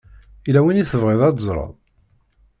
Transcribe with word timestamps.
Yella 0.45 0.61
win 0.63 0.81
i 0.81 0.85
tebɣiḍ 0.85 1.21
ad 1.23 1.35
teẓṛeḍ? 1.37 1.71